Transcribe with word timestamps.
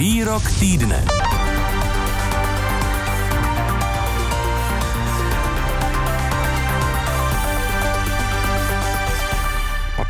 Výrok 0.00 0.40
týdne. 0.56 1.29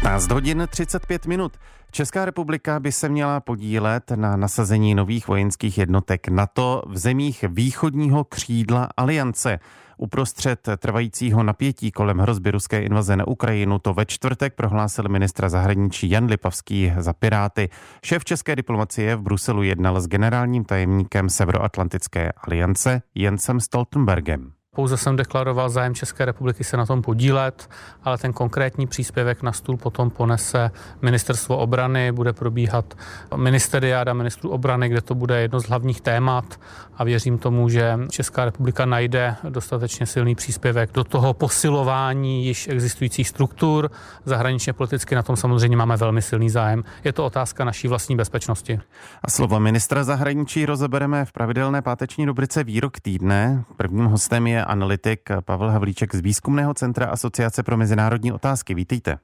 15 0.02 0.30
hodin 0.30 0.68
35 0.70 1.26
minut. 1.26 1.52
Česká 1.90 2.24
republika 2.24 2.80
by 2.80 2.92
se 2.92 3.08
měla 3.08 3.40
podílet 3.40 4.10
na 4.10 4.36
nasazení 4.36 4.94
nových 4.94 5.28
vojenských 5.28 5.78
jednotek 5.78 6.28
NATO 6.28 6.82
v 6.86 6.98
zemích 6.98 7.44
východního 7.48 8.24
křídla 8.24 8.88
aliance. 8.96 9.58
Uprostřed 9.96 10.68
trvajícího 10.78 11.42
napětí 11.42 11.90
kolem 11.90 12.18
hrozby 12.18 12.50
ruské 12.50 12.82
invaze 12.82 13.16
na 13.16 13.26
Ukrajinu 13.26 13.78
to 13.78 13.94
ve 13.94 14.06
čtvrtek 14.06 14.54
prohlásil 14.54 15.08
ministra 15.08 15.48
zahraničí 15.48 16.10
Jan 16.10 16.24
Lipavský 16.24 16.92
za 16.98 17.12
Piráty. 17.12 17.68
Šéf 18.04 18.24
české 18.24 18.56
diplomacie 18.56 19.16
v 19.16 19.22
Bruselu 19.22 19.62
jednal 19.62 20.00
s 20.00 20.08
generálním 20.08 20.64
tajemníkem 20.64 21.28
Severoatlantické 21.30 22.32
aliance 22.32 23.02
Jensem 23.14 23.60
Stoltenbergem. 23.60 24.52
Pouze 24.76 24.96
jsem 24.96 25.16
deklaroval 25.16 25.70
zájem 25.70 25.94
České 25.94 26.24
republiky 26.24 26.64
se 26.64 26.76
na 26.76 26.86
tom 26.86 27.02
podílet, 27.02 27.70
ale 28.04 28.18
ten 28.18 28.32
konkrétní 28.32 28.86
příspěvek 28.86 29.42
na 29.42 29.52
stůl 29.52 29.76
potom 29.76 30.10
ponese 30.10 30.70
ministerstvo 31.02 31.56
obrany, 31.56 32.12
bude 32.12 32.32
probíhat 32.32 32.94
ministeriáda 33.36 34.12
ministrů 34.12 34.50
obrany, 34.50 34.88
kde 34.88 35.00
to 35.00 35.14
bude 35.14 35.40
jedno 35.40 35.60
z 35.60 35.68
hlavních 35.68 36.00
témat 36.00 36.60
a 36.96 37.04
věřím 37.04 37.38
tomu, 37.38 37.68
že 37.68 37.98
Česká 38.10 38.44
republika 38.44 38.84
najde 38.84 39.36
dostatečně 39.48 40.06
silný 40.06 40.34
příspěvek 40.34 40.92
do 40.92 41.04
toho 41.04 41.34
posilování 41.34 42.46
již 42.46 42.68
existujících 42.68 43.28
struktur. 43.28 43.90
Zahraničně 44.24 44.72
politicky 44.72 45.14
na 45.14 45.22
tom 45.22 45.36
samozřejmě 45.36 45.76
máme 45.76 45.96
velmi 45.96 46.22
silný 46.22 46.50
zájem. 46.50 46.84
Je 47.04 47.12
to 47.12 47.24
otázka 47.24 47.64
naší 47.64 47.88
vlastní 47.88 48.16
bezpečnosti. 48.16 48.80
A 49.22 49.30
slova 49.30 49.58
ministra 49.58 50.04
zahraničí 50.04 50.66
rozebereme 50.66 51.24
v 51.24 51.32
pravidelné 51.32 51.82
páteční 51.82 52.24
rubrice 52.24 52.64
Výrok 52.64 53.00
týdne. 53.00 53.64
Prvním 53.76 54.06
hostem 54.06 54.46
je 54.46 54.59
analytik 54.64 55.20
Pavel 55.44 55.70
Havlíček 55.70 56.14
z 56.14 56.20
Výzkumného 56.20 56.74
centra 56.74 57.06
Asociace 57.06 57.62
pro 57.62 57.76
mezinárodní 57.76 58.32
otázky. 58.32 58.74
Vítejte. 58.74 59.18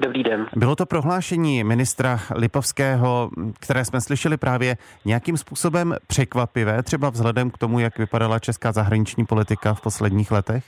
Dobrý 0.00 0.22
den. 0.22 0.46
Bylo 0.56 0.76
to 0.76 0.86
prohlášení 0.86 1.64
ministra 1.64 2.20
Lipovského, 2.34 3.30
které 3.60 3.84
jsme 3.84 4.00
slyšeli 4.00 4.36
právě 4.36 4.76
nějakým 5.04 5.36
způsobem 5.36 5.94
překvapivé, 6.06 6.82
třeba 6.82 7.10
vzhledem 7.10 7.50
k 7.50 7.58
tomu, 7.58 7.78
jak 7.78 7.98
vypadala 7.98 8.38
česká 8.38 8.72
zahraniční 8.72 9.26
politika 9.26 9.74
v 9.74 9.80
posledních 9.80 10.30
letech? 10.30 10.64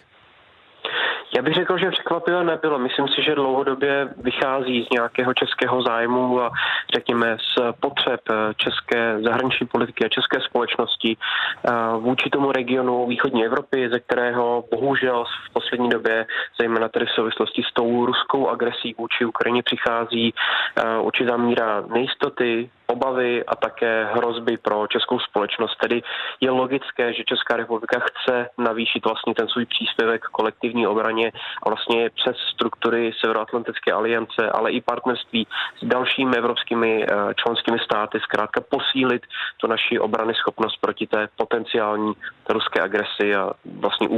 Já 1.38 1.42
bych 1.42 1.54
řekl, 1.54 1.78
že 1.78 1.90
překvapivé 1.90 2.44
nebylo. 2.44 2.78
Myslím 2.78 3.08
si, 3.08 3.22
že 3.22 3.34
dlouhodobě 3.34 4.08
vychází 4.16 4.84
z 4.84 4.90
nějakého 4.90 5.34
českého 5.34 5.82
zájmu 5.82 6.40
a 6.40 6.50
řekněme 6.94 7.36
z 7.40 7.76
potřeb 7.80 8.20
české 8.56 9.22
zahraniční 9.22 9.66
politiky 9.66 10.04
a 10.04 10.08
české 10.08 10.40
společnosti 10.40 11.16
eh, 11.16 11.70
vůči 11.98 12.30
tomu 12.30 12.52
regionu 12.52 13.06
východní 13.06 13.44
Evropy, 13.44 13.88
ze 13.92 14.00
kterého 14.00 14.64
bohužel 14.70 15.24
v 15.24 15.52
poslední 15.52 15.88
době, 15.88 16.26
zejména 16.60 16.88
tedy 16.88 17.06
v 17.06 17.10
souvislosti 17.10 17.62
s 17.70 17.72
tou 17.72 18.06
ruskou 18.06 18.48
agresí 18.48 18.94
vůči 18.98 19.24
Ukrajině, 19.24 19.62
přichází 19.62 20.34
eh, 20.34 20.98
určitá 20.98 21.36
míra 21.36 21.84
nejistoty, 21.94 22.70
obavy 22.88 23.44
a 23.44 23.56
také 23.56 24.04
hrozby 24.04 24.56
pro 24.56 24.86
českou 24.86 25.18
společnost. 25.18 25.76
Tedy 25.80 26.02
je 26.40 26.50
logické, 26.50 27.12
že 27.14 27.24
Česká 27.24 27.56
republika 27.56 28.00
chce 28.00 28.48
navýšit 28.58 29.04
vlastně 29.04 29.34
ten 29.34 29.48
svůj 29.48 29.66
příspěvek 29.66 30.22
k 30.22 30.28
kolektivní 30.28 30.86
obraně 30.86 31.32
a 31.62 31.68
vlastně 31.68 32.10
přes 32.10 32.36
struktury 32.54 33.12
Severoatlantické 33.20 33.92
aliance, 33.92 34.50
ale 34.50 34.72
i 34.72 34.80
partnerství 34.80 35.46
s 35.82 35.86
dalšími 35.86 36.36
evropskými 36.36 37.04
eh, 37.04 37.34
členskými 37.34 37.78
státy, 37.78 38.20
zkrátka 38.20 38.60
posílit 38.60 39.22
tu 39.56 39.66
naši 39.66 39.98
obrany 39.98 40.34
schopnost 40.34 40.76
proti 40.80 41.06
té 41.06 41.28
potenciální 41.36 42.12
ruské 42.48 42.80
agresi 42.80 43.34
a 43.34 43.50
vlastně 43.80 44.08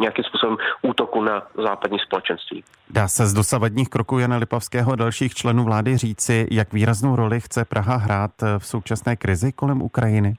nějakým 0.00 0.24
způsobem 0.24 0.56
útoku 0.82 1.22
na 1.22 1.42
západní 1.54 1.98
společenství. 1.98 2.64
Dá 2.90 3.08
se 3.08 3.26
z 3.26 3.34
dosavadních 3.34 3.88
kroků 3.88 4.18
Jana 4.18 4.36
Lipavského 4.36 4.92
a 4.92 4.96
dalších 4.96 5.34
členů 5.34 5.64
vlády 5.64 5.96
říci, 5.96 6.48
jak 6.50 6.72
výraznou 6.72 7.16
roli 7.16 7.40
chce 7.40 7.64
Praha 7.64 7.96
hrát 7.96 8.30
v 8.58 8.66
současné 8.66 9.16
krizi 9.16 9.52
kolem 9.52 9.82
Ukrajiny? 9.82 10.36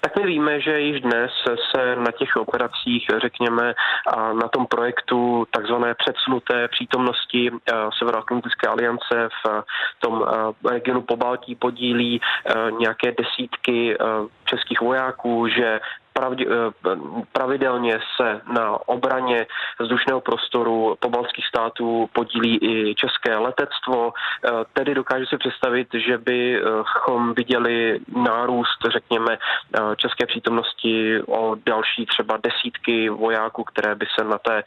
Tak 0.00 0.16
my 0.16 0.26
víme, 0.26 0.60
že 0.60 0.80
již 0.80 1.00
dnes 1.00 1.30
se 1.74 1.96
na 1.96 2.10
těch 2.10 2.36
operacích, 2.36 3.06
řekněme, 3.22 3.74
a 4.06 4.32
na 4.32 4.48
tom 4.48 4.66
projektu 4.66 5.46
takzvané 5.50 5.94
předsunuté 5.94 6.68
přítomnosti 6.68 7.50
eh, 7.50 7.72
Severoatlantické 7.98 8.66
aliance 8.68 9.28
v 9.44 9.62
tom 9.98 10.24
eh, 10.24 10.70
regionu 10.70 11.02
Pobaltí 11.02 11.54
podílí 11.54 12.20
eh, 12.20 12.54
nějaké 12.78 13.12
desítky 13.12 13.96
českých 14.44 14.80
vojáků, 14.80 15.48
že 15.48 15.80
eh, 16.20 16.96
pravidelně 17.32 17.98
se 18.16 18.40
na 18.52 18.88
obraně 18.88 19.46
vzdušného 19.80 20.20
prostoru 20.20 20.96
pobalských 21.00 21.46
států 21.46 22.10
podílí 22.12 22.58
i 22.62 22.94
české 22.94 23.36
letectvo, 23.36 24.12
eh, 24.12 24.50
tedy 24.72 24.94
dokáže 24.94 25.24
si 25.26 25.36
představit, 25.38 25.88
že 26.06 26.18
bychom 26.18 27.34
viděli 27.34 28.00
nárůst, 28.16 28.78
řekněme, 28.92 29.38
eh, 29.38 29.80
české 29.96 30.26
přítomnosti 30.26 31.22
o 31.22 31.56
další 31.66 32.06
třeba 32.06 32.38
desítky 32.42 33.08
vojáků, 33.08 33.64
které 33.64 33.94
by 33.94 34.06
se 34.18 34.24
na 34.24 34.38
té 34.38 34.62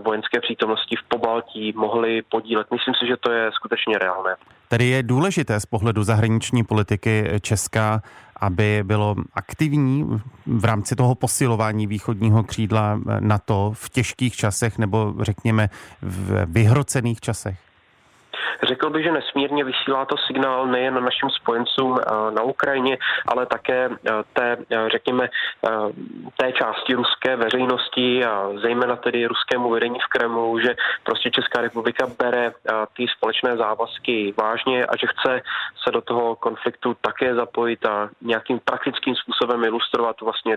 vojenské 0.00 0.40
přítomnosti 0.40 0.96
v 0.96 1.08
Pobaltí 1.08 1.72
mohly 1.76 2.22
podílet. 2.22 2.66
Myslím 2.70 2.94
si, 2.94 3.06
že 3.06 3.16
to 3.16 3.32
je 3.32 3.50
skutečně 3.52 3.98
reálné. 3.98 4.36
Tedy 4.68 4.84
je 4.84 5.02
důležité 5.02 5.60
z 5.60 5.66
pohledu 5.66 6.02
zahraniční 6.02 6.64
politiky 6.64 7.40
Česká 7.40 8.00
aby 8.40 8.80
bylo 8.82 9.16
aktivní 9.34 10.06
v 10.46 10.64
rámci 10.64 10.96
toho 10.96 11.14
posilování 11.14 11.86
východního 11.86 12.44
křídla 12.44 13.00
NATO 13.20 13.72
v 13.74 13.90
těžkých 13.90 14.36
časech 14.36 14.78
nebo 14.78 15.14
řekněme 15.20 15.70
v 16.02 16.46
vyhrocených 16.46 17.20
časech? 17.20 17.67
Řekl 18.62 18.90
bych, 18.90 19.04
že 19.04 19.12
nesmírně 19.12 19.64
vysílá 19.64 20.04
to 20.04 20.16
signál 20.26 20.66
nejen 20.66 21.04
našim 21.04 21.30
spojencům 21.30 21.98
eh, 21.98 22.30
na 22.30 22.42
Ukrajině, 22.42 22.98
ale 23.26 23.46
také 23.46 23.90
eh, 23.90 24.10
té, 24.32 24.56
eh, 24.70 24.88
řekněme, 24.88 25.28
té 26.36 26.52
části 26.52 26.94
ruské 26.94 27.36
veřejnosti 27.36 28.24
a 28.24 28.50
zejména 28.62 28.96
tedy 28.96 29.26
ruskému 29.26 29.70
vedení 29.70 29.98
v 29.98 30.06
Kremlu, 30.06 30.60
že 30.60 30.76
prostě 31.04 31.30
Česká 31.30 31.60
republika 31.60 32.06
bere 32.18 32.52
ty 32.96 33.06
společné 33.16 33.56
závazky 33.56 34.34
vážně 34.36 34.86
a 34.86 34.96
že 34.96 35.06
chce 35.06 35.42
se 35.84 35.90
do 35.90 36.00
toho 36.00 36.36
konfliktu 36.36 36.96
také 37.00 37.34
zapojit 37.34 37.86
a 37.86 38.08
nějakým 38.20 38.60
praktickým 38.64 39.14
způsobem 39.16 39.64
ilustrovat 39.64 40.20
vlastně 40.20 40.56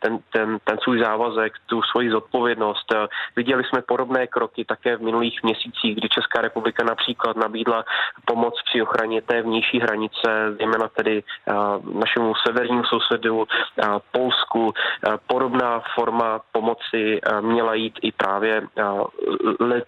ten, 0.00 0.18
ten, 0.32 0.58
ten 0.64 0.78
svůj 0.78 0.98
závazek, 0.98 1.52
tu 1.66 1.82
svoji 1.82 2.10
zodpovědnost. 2.10 2.94
Viděli 3.36 3.64
jsme 3.64 3.82
podobné 3.82 4.26
kroky 4.26 4.64
také 4.64 4.96
v 4.96 5.02
minulých 5.02 5.42
měsících, 5.42 5.96
kdy 5.96 6.08
Česká 6.08 6.40
republika 6.40 6.84
například 6.84 7.36
nabídla 7.38 7.84
pomoc 8.24 8.54
při 8.64 8.82
ochraně 8.82 9.22
té 9.22 9.42
vnější 9.42 9.80
hranice, 9.80 10.54
zejména 10.58 10.88
tedy 10.88 11.22
eh, 11.22 11.52
našemu 11.98 12.32
severnímu 12.46 12.84
sousedu 12.84 13.46
eh, 13.46 13.86
Polsku. 14.12 14.72
Eh, 14.74 15.10
podobná 15.26 15.82
forma 15.94 16.40
pomoci 16.52 17.20
měla 17.40 17.74
jít 17.74 17.98
i 18.02 18.12
právě 18.12 18.62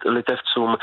litevcům 0.05 0.77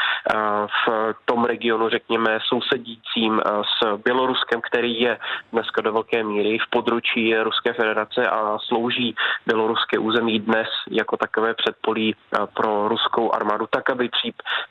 v 0.87 1.13
tom 1.25 1.45
regionu, 1.45 1.89
řekněme, 1.89 2.39
sousedícím 2.47 3.41
s 3.45 3.97
Běloruskem, 4.03 4.61
který 4.61 5.01
je 5.01 5.17
dneska 5.51 5.81
do 5.81 5.93
velké 5.93 6.23
míry 6.23 6.57
v 6.57 6.69
područí 6.69 7.37
Ruské 7.37 7.73
federace 7.73 8.29
a 8.29 8.57
slouží 8.67 9.15
běloruské 9.45 9.99
území 9.99 10.39
dnes 10.39 10.67
jako 10.91 11.17
takové 11.17 11.53
předpolí 11.53 12.15
pro 12.53 12.87
ruskou 12.87 13.31
armádu, 13.31 13.67
tak, 13.69 13.89
aby 13.89 14.09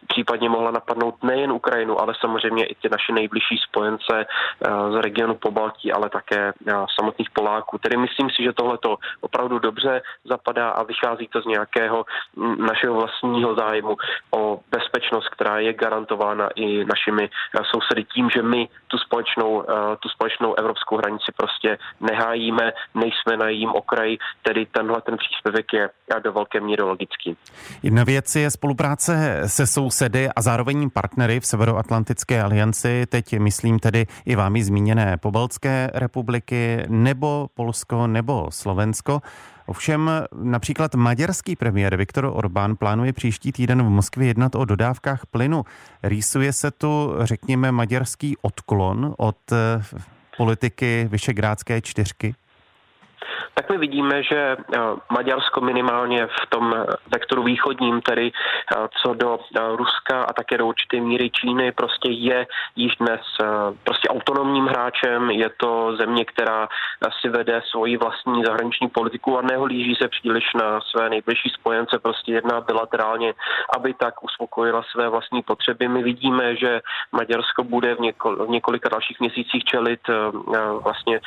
případně 0.09 0.49
mohla 0.49 0.71
napadnout 0.71 1.23
nejen 1.23 1.53
Ukrajinu, 1.53 1.76
Ukrajinu, 1.77 2.01
ale 2.01 2.15
samozřejmě 2.21 2.65
i 2.65 2.75
ty 2.75 2.89
naše 2.89 3.13
nejbližší 3.13 3.57
spojence 3.69 4.15
eh, 4.25 4.69
z 4.93 5.01
regionu 5.01 5.35
Pobaltí, 5.35 5.93
ale 5.93 6.09
také 6.11 6.49
eh, 6.49 6.73
samotných 7.01 7.31
Poláků. 7.31 7.79
Tedy 7.79 7.97
myslím 7.97 8.31
si, 8.31 8.43
že 8.45 8.53
tohle 8.53 8.79
to 8.79 8.97
opravdu 9.21 9.59
dobře 9.59 10.03
zapadá 10.25 10.71
a 10.71 10.83
vychází 10.83 11.29
to 11.29 11.41
z 11.41 11.47
nějakého 11.47 12.05
mm, 12.37 12.67
našeho 12.67 12.95
vlastního 12.95 13.55
zájmu 13.55 13.97
o 14.31 14.61
bezpečnost, 14.71 15.29
která 15.29 15.59
je 15.59 15.73
garantována 15.73 16.49
i 16.55 16.85
našimi 16.85 17.25
eh, 17.25 17.63
sousedy 17.73 18.05
tím, 18.05 18.31
že 18.31 18.43
my 18.43 18.69
tu 18.89 18.99
společnou, 18.99 19.65
tu 20.01 20.09
společnou 20.09 20.55
evropskou 20.55 20.97
hranici 20.97 21.33
prostě 21.37 21.79
nehájíme, 22.01 22.73
nejsme 22.95 23.37
na 23.37 23.49
jejím 23.49 23.69
okraji, 23.69 24.19
tedy 24.43 24.67
tenhle 24.67 25.01
ten 25.01 25.17
příspěvek 25.17 25.73
je 25.73 25.91
do 26.23 26.33
velké 26.33 26.61
míry 26.61 26.83
logický. 26.83 27.37
Jedna 27.83 28.05
věc 28.05 28.37
je 28.37 28.51
spolupráce 28.51 29.43
se 29.47 29.67
sousedy 29.67 30.29
a 30.37 30.43
zároveň 30.43 30.91
partnery 30.91 31.41
v 31.41 31.47
severo 31.47 31.66
Severoatlantické 31.67 32.43
alianci, 32.43 33.07
teď 33.09 33.39
myslím 33.39 33.79
tedy 33.79 34.07
i 34.25 34.37
vámi 34.37 34.65
zmíněné 34.65 35.17
Pobaltské 35.17 35.91
republiky, 35.95 36.85
nebo 36.89 37.49
Polsko, 37.55 38.07
nebo 38.07 38.47
Slovensko. 38.51 39.23
Ovšem 39.67 40.11
například 40.43 40.95
maďarský 40.95 41.57
premiér 41.57 41.97
Viktor 41.97 42.31
Orbán 42.35 42.77
plánuje 42.77 43.13
příští 43.13 43.53
týden 43.53 43.83
v 43.83 43.89
Moskvě 43.89 44.29
jednat 44.29 44.55
o 44.55 44.65
dodávkách 44.65 45.27
plynu. 45.27 45.65
Rýsuje 46.03 46.53
se 46.53 46.71
tu, 46.71 47.15
řekněme, 47.21 47.73
maďarský 47.73 48.37
odklon 48.43 49.15
od 49.19 49.39
politiky 50.37 51.09
Vyšegrádské 51.11 51.81
čtyřky? 51.81 52.35
Tak 53.57 53.71
my 53.71 53.79
vidíme, 53.79 54.23
že 54.23 54.57
eh, 54.57 54.79
Maďarsko 55.11 55.61
minimálně 55.61 56.27
v 56.27 56.47
tom 56.49 56.75
eh, 56.77 56.85
vektoru 57.13 57.43
východním, 57.43 58.01
tedy 58.01 58.33
eh, 58.33 58.89
co 59.03 59.15
do 59.15 59.39
Ruska 59.77 60.23
a 60.23 60.33
také 60.33 60.59
do 60.59 60.67
určité 60.67 61.01
míry 61.01 61.31
Číny, 61.31 61.73
prostě 61.73 62.11
je 62.11 62.47
již 62.77 62.97
dnes 62.97 63.21
prostě 63.85 64.09
autonomním 64.09 64.67
hráčem. 64.67 65.31
Je 65.31 65.51
to 65.57 65.97
země, 65.97 66.25
která 66.25 66.69
si 67.21 67.29
vede 67.29 67.63
svoji 67.71 67.97
vlastní 67.97 68.45
zahraniční 68.45 68.89
politiku 68.89 69.39
a 69.39 69.43
neholíží 69.43 69.95
se 69.95 70.09
příliš 70.09 70.45
na 70.55 70.81
své 70.81 71.11
nejbližší 71.11 71.49
spojence, 71.49 71.99
prostě 71.99 72.33
jedná 72.33 72.61
bilaterálně, 72.61 73.35
aby 73.77 73.95
tak 73.95 74.25
uspokojila 74.25 74.83
své 74.93 75.09
vlastní 75.09 75.43
potřeby. 75.43 75.89
My 75.89 76.03
vidíme, 76.03 76.57
že 76.57 76.81
Maďarsko 77.13 77.65
bude 77.65 77.95
v, 77.95 78.01
něko, 78.01 78.47
v 78.47 78.49
několika 78.49 78.89
dalších 78.89 79.21
měsících 79.21 79.65
čelit 79.65 80.01
vlastně 80.85 81.21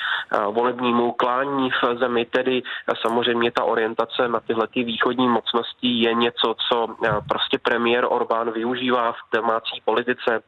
volebnímu 0.52 1.12
klání 1.12 1.70
v 1.72 1.98
zemi, 2.00 2.19
tedy 2.26 2.64
samozřejmě 3.02 3.52
ta 3.52 3.64
orientace 3.64 4.28
na 4.28 4.40
tyhle 4.40 4.68
ty 4.68 4.84
východní 4.84 5.28
mocnosti 5.28 5.88
je 5.88 6.14
něco, 6.14 6.56
co 6.70 6.96
prostě 7.30 7.58
premiér 7.58 8.06
Orbán 8.10 8.52
využívá 8.52 9.12
v 9.12 9.18
domácí 9.34 9.82
politice. 9.86 10.42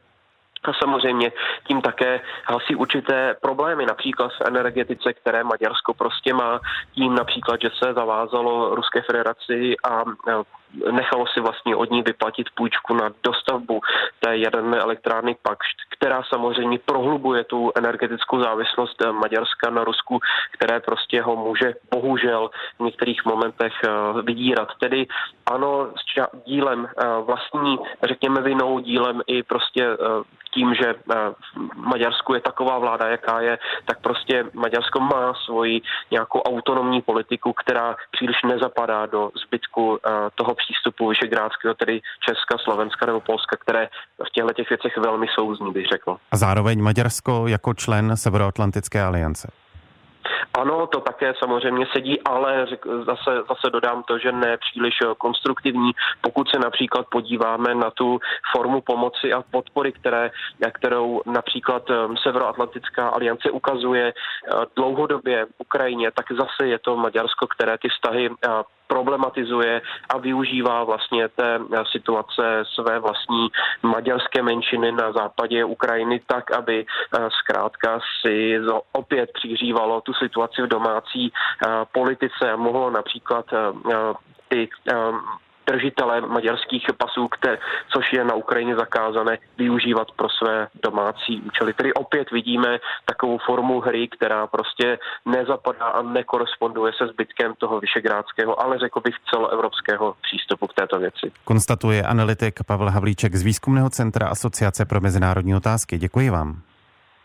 A 0.64 0.72
samozřejmě 0.72 1.32
tím 1.66 1.80
také 1.80 2.20
hasí 2.44 2.76
určité 2.76 3.34
problémy, 3.42 3.86
například 3.86 4.32
v 4.32 4.46
energetice, 4.46 5.12
které 5.12 5.44
Maďarsko 5.44 5.94
prostě 5.94 6.34
má, 6.34 6.60
tím 6.94 7.14
například, 7.14 7.60
že 7.60 7.70
se 7.82 7.94
zavázalo 7.94 8.74
Ruské 8.74 9.02
federaci 9.02 9.74
a 9.84 10.04
nechalo 10.92 11.26
si 11.26 11.40
vlastně 11.40 11.76
od 11.76 11.90
ní 11.90 12.02
vyplatit 12.02 12.46
půjčku 12.54 12.94
na 12.94 13.10
dostavbu 13.22 13.80
té 14.20 14.36
jaderné 14.36 14.78
elektrárny 14.78 15.36
Pakšt, 15.42 15.76
která 15.88 16.22
samozřejmě 16.22 16.78
prohlubuje 16.78 17.44
tu 17.44 17.72
energetickou 17.74 18.42
závislost 18.42 19.02
Maďarska 19.12 19.70
na 19.70 19.84
Rusku, 19.84 20.20
které 20.50 20.80
prostě 20.80 21.22
ho 21.22 21.36
může 21.36 21.74
bohužel 21.94 22.50
v 22.78 22.82
některých 22.82 23.24
momentech 23.24 23.72
eh, 23.84 24.22
vydírat. 24.22 24.68
Tedy 24.80 25.06
ano, 25.46 25.90
s 25.96 26.44
dílem 26.46 26.88
eh, 26.88 27.04
vlastní, 27.20 27.78
řekněme 28.02 28.42
vinou, 28.42 28.78
dílem 28.78 29.20
i 29.26 29.42
prostě 29.42 29.86
eh, 29.86 29.96
tím, 30.54 30.74
že 30.74 30.94
v 31.06 31.76
Maďarsku 31.76 32.34
je 32.34 32.40
taková 32.40 32.78
vláda, 32.78 33.08
jaká 33.08 33.40
je, 33.40 33.58
tak 33.84 34.00
prostě 34.00 34.44
Maďarsko 34.52 35.00
má 35.00 35.34
svoji 35.44 35.80
nějakou 36.10 36.40
autonomní 36.40 37.02
politiku, 37.02 37.52
která 37.52 37.96
příliš 38.10 38.36
nezapadá 38.42 39.06
do 39.06 39.30
zbytku 39.46 39.98
toho 40.34 40.54
přístupu 40.64 41.08
Vyšegrádského, 41.08 41.74
tedy 41.74 42.00
Česka, 42.26 42.58
Slovenska 42.64 43.06
nebo 43.06 43.20
Polska, 43.20 43.56
které 43.56 43.88
v 44.26 44.30
těchto 44.30 44.52
těch 44.52 44.68
věcech 44.68 44.96
velmi 44.96 45.26
souzní, 45.34 45.72
bych 45.72 45.86
řekl. 45.86 46.16
A 46.32 46.36
zároveň 46.36 46.82
Maďarsko 46.82 47.48
jako 47.48 47.74
člen 47.74 48.16
Severoatlantické 48.16 49.02
aliance. 49.02 49.48
Ano, 50.54 50.86
to 50.86 51.00
také 51.00 51.34
samozřejmě 51.38 51.86
sedí, 51.92 52.20
ale 52.22 52.66
zase, 53.06 53.32
zase 53.48 53.70
dodám 53.72 54.02
to, 54.02 54.18
že 54.18 54.32
ne 54.32 54.56
příliš 54.56 54.94
konstruktivní. 55.18 55.90
Pokud 56.20 56.48
se 56.48 56.58
například 56.58 57.06
podíváme 57.10 57.74
na 57.74 57.90
tu 57.90 58.18
formu 58.56 58.80
pomoci 58.80 59.32
a 59.32 59.42
podpory, 59.50 59.92
které, 59.92 60.30
kterou 60.72 61.22
například 61.26 61.90
um, 61.90 62.16
Severoatlantická 62.16 63.08
aliance 63.08 63.50
ukazuje 63.50 64.12
uh, 64.12 64.64
dlouhodobě 64.76 65.46
Ukrajině, 65.58 66.10
tak 66.10 66.26
zase 66.32 66.68
je 66.68 66.78
to 66.78 66.96
Maďarsko, 66.96 67.46
které 67.46 67.78
ty 67.78 67.88
vztahy 67.88 68.30
problematizuje 69.02 69.82
a 70.08 70.18
využívá 70.18 70.84
vlastně 70.84 71.28
té 71.28 71.58
situace 71.92 72.62
své 72.74 72.98
vlastní 72.98 73.48
maďarské 73.82 74.42
menšiny 74.42 74.92
na 74.92 75.12
západě 75.12 75.64
Ukrajiny 75.64 76.20
tak, 76.26 76.50
aby 76.50 76.86
eh, 76.86 77.28
zkrátka 77.40 78.00
si 78.20 78.60
opět 78.92 79.30
přihřívalo 79.34 80.00
tu 80.00 80.12
situaci 80.14 80.62
v 80.62 80.66
domácí 80.66 81.32
eh, 81.32 81.68
politice. 81.92 82.52
A 82.52 82.56
mohlo 82.56 82.90
například 82.90 83.46
eh, 83.52 83.58
ty 84.48 84.68
držitele 85.66 86.20
maďarských 86.20 86.86
pasů, 86.96 87.28
které, 87.28 87.58
což 87.92 88.12
je 88.12 88.24
na 88.24 88.34
Ukrajině 88.34 88.76
zakázané, 88.76 89.38
využívat 89.58 90.08
pro 90.16 90.28
své 90.28 90.68
domácí 90.82 91.42
účely. 91.46 91.72
Tedy 91.72 91.94
opět 91.94 92.30
vidíme 92.30 92.78
takovou 93.04 93.38
formu 93.46 93.80
hry, 93.80 94.08
která 94.08 94.46
prostě 94.46 94.98
nezapadá 95.26 95.84
a 95.84 96.02
nekoresponduje 96.02 96.92
se 96.98 97.06
zbytkem 97.06 97.54
toho 97.58 97.80
vyšegrádského, 97.80 98.62
ale 98.62 98.78
řekl 98.78 99.00
bych 99.00 99.14
celoevropského 99.30 100.14
přístupu 100.22 100.66
k 100.66 100.74
této 100.74 100.98
věci. 100.98 101.32
Konstatuje 101.44 102.02
analytik 102.02 102.64
Pavel 102.66 102.90
Havlíček 102.90 103.34
z 103.34 103.42
Výzkumného 103.42 103.90
centra 103.90 104.28
Asociace 104.28 104.84
pro 104.84 105.00
mezinárodní 105.00 105.54
otázky. 105.54 105.98
Děkuji 105.98 106.30
vám. 106.30 106.71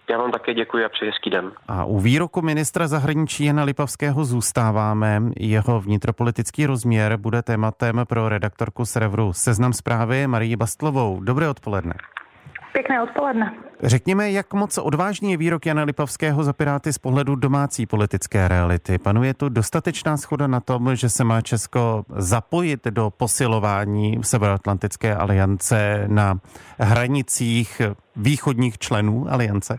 Já 0.10 0.18
vám 0.18 0.32
také 0.32 0.54
děkuji 0.54 0.86
a 0.86 0.90
přeji 0.90 1.12
hezký 1.12 1.30
den. 1.30 1.52
A 1.68 1.86
u 1.86 2.00
výroku 2.00 2.42
ministra 2.42 2.88
zahraničí 2.88 3.46
Jana 3.46 3.64
Lipavského 3.64 4.26
zůstáváme. 4.26 5.22
Jeho 5.40 5.82
vnitropolitický 5.82 6.66
rozměr 6.66 7.18
bude 7.18 7.42
tématem 7.42 8.02
pro 8.08 8.30
redaktorku 8.30 8.86
Serveru 8.86 9.34
Seznam 9.34 9.74
zprávy 9.74 10.28
Marii 10.28 10.56
Bastlovou. 10.56 11.20
Dobré 11.24 11.50
odpoledne. 11.50 11.94
Pěkné 12.74 13.04
odpoledne. 13.04 13.54
Řekněme, 13.84 14.32
jak 14.32 14.54
moc 14.54 14.78
odvážný 14.78 15.32
je 15.32 15.38
výrok 15.38 15.66
Jana 15.66 15.84
Lipavského 15.84 16.44
za 16.44 16.54
Piráty 16.54 16.94
z 16.94 16.98
pohledu 16.98 17.36
domácí 17.36 17.86
politické 17.86 18.48
reality. 18.48 18.98
Panuje 18.98 19.34
tu 19.34 19.50
dostatečná 19.50 20.18
schoda 20.18 20.48
na 20.48 20.60
tom, 20.60 20.96
že 20.96 21.10
se 21.10 21.24
má 21.24 21.42
Česko 21.42 22.06
zapojit 22.16 22.86
do 22.86 23.10
posilování 23.18 24.20
Severoatlantické 24.24 25.16
aliance 25.16 26.04
na 26.08 26.40
hranicích 26.80 27.82
východních 28.16 28.78
členů 28.78 29.26
aliance? 29.30 29.78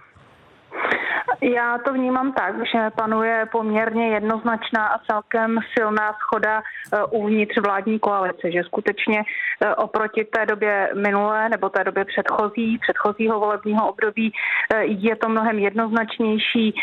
Já 1.40 1.79
to 1.79 1.93
vnímám 1.93 2.32
tak, 2.32 2.55
že 2.56 2.90
panuje 2.96 3.46
poměrně 3.52 4.08
jednoznačná 4.08 4.87
a 4.87 4.99
celkem 5.11 5.58
silná 5.79 6.12
schoda 6.12 6.62
eh, 6.62 7.05
uvnitř 7.05 7.58
vládní 7.58 7.99
koalice, 7.99 8.52
že 8.52 8.62
skutečně 8.64 9.23
eh, 9.23 9.75
oproti 9.75 10.25
té 10.25 10.46
době 10.46 10.90
minulé 10.94 11.49
nebo 11.49 11.69
té 11.69 11.85
době 11.85 12.05
předchozí, 12.05 12.79
předchozího 12.79 13.40
volebního 13.40 13.88
období 13.88 14.32
eh, 14.75 14.85
je 14.85 15.17
to 15.17 15.29
mnohem 15.29 15.58
jednoznačnější. 15.58 16.75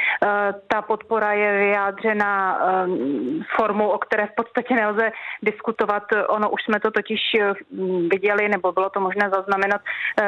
Ta 0.68 0.81
podpora 0.81 1.34
je 1.34 1.58
vyjádřena 1.58 2.60
formou, 3.56 3.88
o 3.88 3.98
které 3.98 4.28
v 4.28 4.36
podstatě 4.36 4.75
nelze 4.75 5.12
diskutovat. 5.44 6.04
Ono 6.30 6.50
už 6.50 6.63
jsme 6.63 6.80
to 6.80 6.92
totiž 6.92 7.19
viděli, 8.12 8.50
nebo 8.50 8.72
bylo 8.72 8.90
to 8.90 9.00
možné 9.00 9.30
zaznamenat 9.36 9.81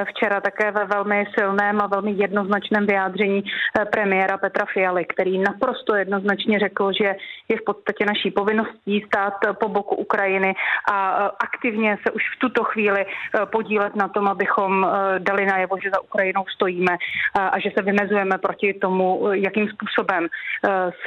včera 0.10 0.42
také 0.42 0.72
ve 0.72 0.86
velmi 0.86 1.26
silném 1.40 1.82
a 1.82 1.88
velmi 1.88 2.12
jednoznačném 2.12 2.86
vyjádření 2.86 3.44
premiéra 3.92 4.17
premiéra 4.18 4.38
Petra 4.38 4.66
Fialy, 4.66 5.06
který 5.06 5.40
naprosto 5.40 5.96
jednoznačně 5.96 6.60
řekl, 6.60 6.92
že 6.94 7.16
je 7.50 7.58
v 7.58 7.64
podstatě 7.66 8.06
naší 8.06 8.32
povinností 8.32 9.04
stát 9.08 9.34
po 9.60 9.70
boku 9.70 9.96
Ukrajiny 9.96 10.56
a 10.92 11.26
e, 11.26 11.32
aktivně 11.40 11.98
se 12.04 12.12
už 12.12 12.24
v 12.36 12.40
tuto 12.40 12.64
chvíli 12.64 13.02
e, 13.02 13.06
podílet 13.46 13.96
na 13.96 14.08
tom, 14.08 14.28
abychom 14.28 14.86
e, 14.86 15.20
dali 15.20 15.46
najevo, 15.46 15.78
že 15.84 15.90
za 15.90 16.02
Ukrajinou 16.02 16.46
stojíme 16.56 16.98
a 17.36 17.60
že 17.60 17.70
se 17.78 17.82
vymezujeme 17.82 18.38
proti 18.38 18.74
tomu, 18.74 19.30
jakým 19.32 19.70
způsobem 19.70 20.28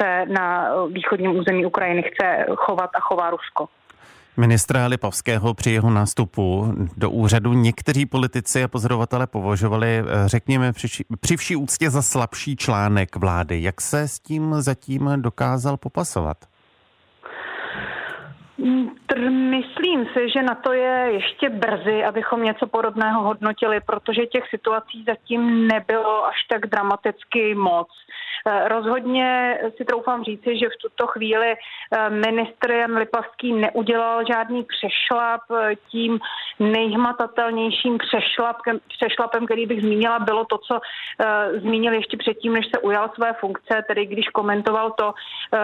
se 0.00 0.24
na 0.26 0.74
východním 0.92 1.36
území 1.36 1.66
Ukrajiny 1.66 2.02
chce 2.02 2.46
chovat 2.54 2.90
a 2.94 3.00
chová 3.00 3.30
Rusko. 3.30 3.79
Ministra 4.36 4.86
Lipavského 4.86 5.54
při 5.54 5.70
jeho 5.70 5.90
nástupu 5.90 6.74
do 6.96 7.10
úřadu 7.10 7.52
někteří 7.52 8.06
politici 8.06 8.64
a 8.64 8.68
pozorovatele 8.68 9.26
považovali, 9.26 9.88
eh, 9.98 10.04
řekněme, 10.26 10.72
při, 10.72 11.04
při 11.20 11.36
vší 11.36 11.56
úctě 11.56 11.90
za 11.90 12.02
slabší 12.02 12.56
článek 12.56 13.16
vlády. 13.16 13.62
Jak 13.62 13.80
se 13.80 14.08
s 14.08 14.18
tím 14.20 14.54
zatím 14.58 15.10
dokázal 15.16 15.76
popasovat? 15.76 16.36
Myslím 19.50 20.06
si, 20.12 20.30
že 20.34 20.42
na 20.42 20.54
to 20.54 20.72
je 20.72 21.08
ještě 21.12 21.50
brzy, 21.50 22.04
abychom 22.04 22.42
něco 22.42 22.66
podobného 22.66 23.22
hodnotili, 23.22 23.80
protože 23.80 24.26
těch 24.26 24.44
situací 24.50 25.04
zatím 25.06 25.66
nebylo 25.66 26.26
až 26.26 26.36
tak 26.48 26.66
dramaticky 26.66 27.54
moc. 27.54 27.88
Eh, 28.46 28.68
rozhodně 28.68 29.58
si 29.76 29.84
troufám 29.84 30.24
říci, 30.24 30.58
že 30.58 30.66
v 30.68 30.82
tuto 30.82 31.06
chvíli 31.06 31.52
eh, 31.52 32.10
ministr 32.10 32.70
Jan 32.70 32.96
Lipavský 32.96 33.52
neudělal 33.52 34.24
žádný 34.26 34.64
přešlap. 34.64 35.40
Eh, 35.50 35.74
tím 35.90 36.18
nejhmatatelnějším 36.58 37.98
přešlapem, 37.98 38.80
přešlapem, 38.88 39.46
který 39.46 39.66
bych 39.66 39.80
zmínila, 39.80 40.18
bylo 40.18 40.44
to, 40.44 40.58
co 40.58 40.80
zmínil 41.60 41.92
ještě 41.92 42.16
předtím, 42.16 42.52
než 42.52 42.66
se 42.74 42.78
ujal 42.78 43.10
své 43.14 43.32
funkce, 43.32 43.84
tedy 43.86 44.06
když 44.06 44.28
komentoval 44.28 44.90
to, 44.90 45.14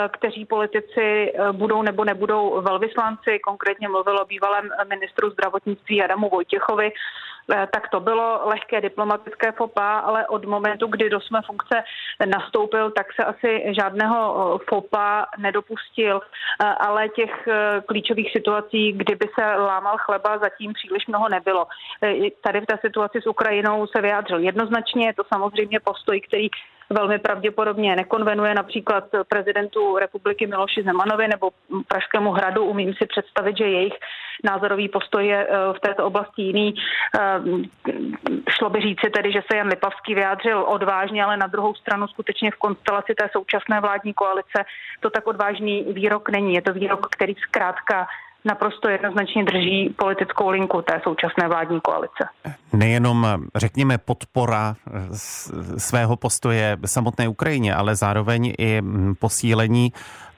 kteří 0.09 0.45
politici 0.45 1.33
budou 1.52 1.83
nebo 1.83 2.04
nebudou 2.04 2.62
velvyslanci, 2.62 3.38
konkrétně 3.38 3.88
mluvil 3.88 4.18
o 4.18 4.25
bývalém 4.25 4.68
ministru 4.88 5.30
zdravotnictví 5.30 6.02
Adamu 6.02 6.28
Vojtěchovi, 6.28 6.92
tak 7.47 7.88
to 7.88 8.00
bylo 8.00 8.41
lehké 8.45 8.81
diplomatické 8.81 9.53
fopa, 9.53 9.99
ale 9.99 10.26
od 10.26 10.45
momentu, 10.45 10.87
kdy 10.87 11.11
do 11.11 11.21
své 11.21 11.41
funkce 11.47 11.83
nastoupil, 12.26 12.91
tak 12.91 13.07
se 13.12 13.25
asi 13.25 13.75
žádného 13.81 14.19
eh, 14.61 14.65
fopa 14.69 15.26
nedopustil, 15.38 16.21
eh, 16.21 16.65
ale 16.65 17.09
těch 17.09 17.49
klíčových 17.87 18.33
situací, 18.33 18.93
kdyby 18.93 19.29
se 19.38 19.45
lámal 19.45 19.97
chleba, 19.99 20.38
zatím 20.38 20.73
příliš 20.73 21.07
mnoho 21.07 21.29
nebylo. 21.29 21.67
Tady 22.41 22.61
v 22.61 22.67
té 22.67 22.79
situaci 22.81 23.21
s 23.23 23.26
Ukrajinou 23.26 23.87
se 23.87 24.03
vyjádřil 24.03 24.38
jednoznačně, 24.38 25.07
je 25.07 25.15
to 25.15 25.23
samozřejmě 25.35 25.81
postoj, 25.81 26.21
který 26.21 26.49
velmi 26.90 27.19
pravděpodobně 27.19 27.97
nekonvenuje 27.97 28.55
například 28.55 29.05
prezidentu 29.28 29.99
republiky 29.99 30.47
Miloši 30.47 30.83
Zemanovi 30.83 31.28
nebo 31.28 31.50
Pražskému 31.88 32.31
hradu. 32.31 32.64
Umím 32.64 32.95
si 32.95 33.07
představit, 33.07 33.57
že 33.59 33.64
jejich 33.64 33.95
názorový 34.45 34.88
postoj 34.88 35.26
je 35.26 35.49
v 35.76 35.81
této 35.81 36.07
oblasti 36.07 36.43
jiný. 36.43 36.75
Šlo 38.50 38.71
by 38.71 38.81
říci 38.81 39.11
tedy, 39.11 39.33
že 39.33 39.43
se 39.50 39.57
Jan 39.57 39.69
Lipavský 39.69 40.14
vyjádřil 40.14 40.64
odvážně, 40.69 41.25
ale 41.25 41.37
na 41.37 41.47
druhou 41.47 41.75
stranu 41.75 42.09
skutečně 42.09 42.50
v 42.50 42.57
konstelaci 42.57 43.14
té 43.14 43.28
současné 43.33 43.81
vládní 43.81 44.14
koalice 44.14 44.64
to 45.00 45.11
tak 45.11 45.26
odvážný 45.26 45.85
výrok 45.93 46.28
není. 46.28 46.55
Je 46.55 46.62
to 46.62 46.73
výrok, 46.73 47.07
který 47.11 47.35
zkrátka 47.35 48.07
naprosto 48.47 48.88
jednoznačně 48.88 49.45
drží 49.45 49.95
politickou 49.99 50.50
linku 50.50 50.83
té 50.83 51.00
současné 51.05 51.49
vládní 51.49 51.81
koalice. 51.81 52.25
Nejenom, 52.73 53.26
řekněme, 53.55 53.99
podpora 53.99 54.76
svého 55.76 56.17
postoje 56.17 56.76
samotné 56.87 57.29
Ukrajině, 57.29 57.75
ale 57.75 57.97
zároveň 57.97 58.55
i 58.59 58.83
posílení 59.19 59.93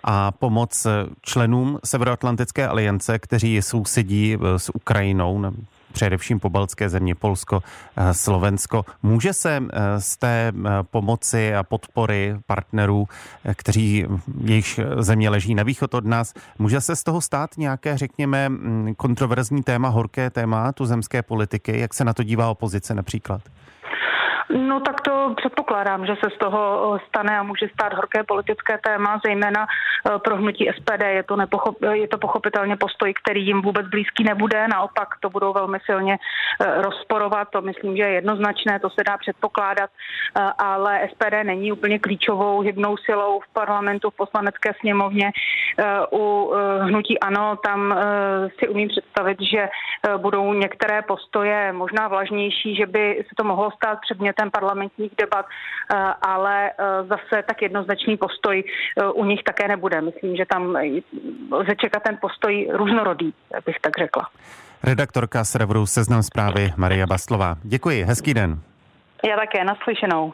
a 0.05 0.31
pomoc 0.33 0.87
členům 1.23 1.79
Severoatlantické 1.85 2.69
aliance, 2.69 3.19
kteří 3.19 3.63
sousedí 3.63 4.39
s 4.57 4.75
Ukrajinou, 4.75 5.53
především 5.93 6.41
pobaltské 6.41 6.89
země, 6.89 7.15
Polsko, 7.15 7.63
eh, 7.97 8.15
Slovensko. 8.15 8.85
Může 9.03 9.33
se 9.33 9.63
eh, 9.63 10.01
z 10.01 10.17
té 10.17 10.53
eh, 10.53 10.71
pomoci 10.91 11.55
a 11.55 11.63
podpory 11.63 12.37
partnerů, 12.47 13.09
kteří 13.55 14.07
jejich 14.45 14.81
země 14.99 15.31
leží 15.31 15.55
na 15.55 15.63
východ 15.63 15.95
od 15.95 16.05
nás, 16.05 16.35
může 16.59 16.81
se 16.81 16.97
z 16.97 17.03
toho 17.03 17.21
stát 17.21 17.51
nějaké, 17.59 17.99
řekněme, 17.99 18.49
mm, 18.49 18.95
kontroverzní 18.95 19.63
téma, 19.63 19.89
horké 19.89 20.31
téma 20.31 20.73
tuzemské 20.73 21.23
politiky? 21.23 21.79
Jak 21.79 21.95
se 21.95 22.05
na 22.05 22.15
to 22.15 22.23
dívá 22.23 22.51
opozice 22.51 22.95
například? 22.95 23.43
No 24.51 24.81
tak 24.81 25.01
to 25.01 25.35
předpokládám, 25.37 26.07
že 26.07 26.15
se 26.25 26.31
z 26.31 26.39
toho 26.39 26.95
eh, 26.95 27.01
stane 27.09 27.39
a 27.39 27.43
může 27.43 27.69
stát 27.69 27.95
horké 27.95 28.23
politické 28.25 28.79
téma, 28.79 29.21
zejména 29.25 29.67
eh, 29.67 30.19
pro 30.19 30.37
hnutí 30.37 30.69
SPD. 30.77 31.03
Je 31.03 31.23
to, 31.23 31.37
nepochop, 31.37 31.77
je 31.93 32.09
to 32.09 32.19
pochopitelně 32.19 32.77
postoj, 32.77 33.15
který 33.23 33.47
jim 33.47 33.63
vůbec 33.63 33.87
blízký 33.87 34.25
nebude, 34.25 34.69
naopak 34.69 35.09
to 35.21 35.31
budou 35.31 35.53
velmi 35.53 35.79
silně 35.85 36.17
eh, 36.17 36.83
rozporovat, 36.83 37.49
to 37.51 37.63
myslím, 37.63 37.97
že 37.97 38.03
je 38.03 38.13
jednoznačné, 38.13 38.81
to 38.81 38.91
se 38.91 39.05
dá 39.05 39.19
předpokládat, 39.19 39.91
ale 40.59 41.09
SPD 41.13 41.35
není 41.43 41.73
úplně 41.73 41.99
klíčovou 41.99 42.61
hybnou 42.61 42.97
silou 42.97 43.41
v 43.41 43.53
parlamentu, 43.53 44.11
v 44.11 44.17
poslanecké 44.17 44.75
sněmovně. 44.81 45.31
U 46.13 46.53
hnutí 46.81 47.21
ANO 47.21 47.57
tam 47.57 47.95
si 48.59 48.69
umím 48.69 48.89
představit, 48.89 49.39
že 49.41 49.69
budou 50.17 50.53
některé 50.53 51.03
postoje 51.03 51.73
možná 51.73 52.09
vlažnější, 52.09 52.77
že 52.77 52.87
by 52.87 53.25
se 53.29 53.35
to 53.37 53.45
mohlo 53.45 53.71
stát 53.71 53.99
předmět 54.01 54.38
předmětem 54.39 54.51
parlamentních 54.51 55.13
debat, 55.19 55.47
eh, 55.47 55.97
ale 56.23 56.71
eh, 56.71 56.75
zase 57.09 57.43
tak 57.47 57.63
jednoznačný 57.63 58.17
postoj 58.17 58.65
eh, 58.65 59.05
u 59.11 59.25
nich 59.25 59.43
také 59.43 59.69
nebude. 59.69 60.01
Myslím, 60.01 60.37
že 60.37 60.45
tam 60.47 60.77
lze 61.51 61.77
čekat 61.77 62.03
ten 62.03 62.19
postoj 62.21 62.69
různorodý, 62.73 63.35
bych 63.67 63.77
tak 63.81 63.99
řekla. 63.99 64.29
Redaktorka 64.83 65.45
serveru 65.45 65.87
Seznam 65.87 66.23
zprávy 66.23 66.73
Maria 66.77 67.07
Bastlová. 67.07 67.57
Děkuji, 67.63 68.05
hezký 68.05 68.35
den. 68.35 68.61
Já 69.29 69.37
také, 69.37 69.65
naslyšenou. 69.65 70.33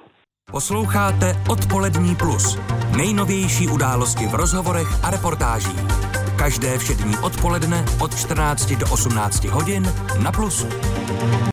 Posloucháte 0.50 1.32
Odpolední 1.50 2.16
plus. 2.16 2.58
Nejnovější 2.96 3.68
události 3.68 4.26
v 4.26 4.34
rozhovorech 4.34 5.04
a 5.04 5.10
reportážích. 5.10 5.80
Každé 6.38 6.78
všední 6.78 7.14
odpoledne 7.24 7.84
od 8.04 8.16
14 8.16 8.72
do 8.72 8.86
18 8.92 9.44
hodin 9.44 9.82
na 10.22 10.32
Plusu. 10.32 10.68